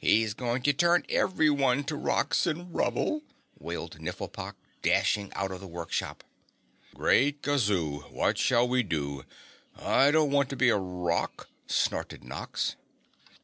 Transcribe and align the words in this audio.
He's 0.00 0.32
going 0.32 0.62
to 0.62 0.72
turn 0.72 1.04
everyone 1.08 1.82
to 1.86 1.96
rocks 1.96 2.46
and 2.46 2.72
rubble!" 2.72 3.22
wailed 3.58 3.98
Nifflepok, 3.98 4.54
dashing 4.80 5.32
out 5.32 5.50
of 5.50 5.58
the 5.60 5.66
workshop. 5.66 6.22
"Great 6.94 7.42
Gazoo, 7.42 8.02
what 8.12 8.38
shall 8.38 8.68
we 8.68 8.84
do? 8.84 9.24
I 9.76 10.12
don't 10.12 10.30
want 10.30 10.50
to 10.50 10.56
be 10.56 10.68
a 10.68 10.76
rock," 10.78 11.48
snorted 11.66 12.22
Nox. 12.22 12.76